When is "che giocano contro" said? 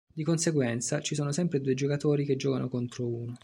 2.25-3.05